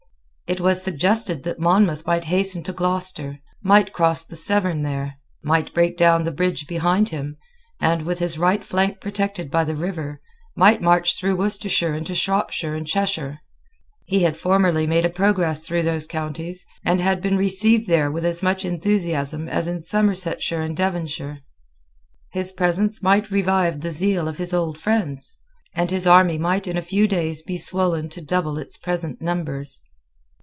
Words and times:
It 0.53 0.59
was 0.59 0.83
suggested 0.83 1.43
that 1.43 1.61
Monmouth 1.61 2.05
might 2.05 2.25
hasten 2.25 2.61
to 2.63 2.73
Gloucester, 2.73 3.37
might 3.63 3.93
cross 3.93 4.25
the 4.25 4.35
Severn 4.35 4.83
there, 4.83 5.15
might 5.41 5.73
break 5.73 5.95
down 5.95 6.25
the 6.25 6.31
bridge 6.33 6.67
behind 6.67 7.07
him, 7.07 7.37
and, 7.79 8.01
with 8.01 8.19
his 8.19 8.37
right 8.37 8.61
flank 8.61 8.99
protected 8.99 9.49
by 9.49 9.63
the 9.63 9.77
river, 9.77 10.19
might 10.53 10.81
march 10.81 11.15
through 11.17 11.37
Worcestershire 11.37 11.93
into 11.93 12.13
Shropshire 12.13 12.75
and 12.75 12.85
Cheshire. 12.85 13.39
He 14.03 14.23
had 14.23 14.35
formerly 14.35 14.85
made 14.85 15.05
a 15.05 15.09
progress 15.09 15.65
through 15.65 15.83
those 15.83 16.05
counties, 16.05 16.65
and 16.83 16.99
had 16.99 17.21
been 17.21 17.37
received 17.37 17.87
there 17.87 18.11
with 18.11 18.25
as 18.25 18.43
much 18.43 18.65
enthusiasm 18.65 19.47
as 19.47 19.67
in 19.69 19.83
Somersetshire 19.83 20.61
and 20.61 20.75
Devonshire. 20.75 21.39
His 22.33 22.51
presence 22.51 23.01
might 23.01 23.31
revive 23.31 23.79
the 23.79 23.89
zeal 23.91 24.27
of 24.27 24.37
his 24.37 24.53
old 24.53 24.77
friends; 24.77 25.39
and 25.73 25.89
his 25.89 26.05
army 26.05 26.37
might 26.37 26.67
in 26.67 26.75
a 26.75 26.81
few 26.81 27.07
days 27.07 27.41
be 27.41 27.57
swollen 27.57 28.09
to 28.09 28.19
double 28.19 28.57
its 28.57 28.77
present 28.77 29.21
numbers. 29.21 29.79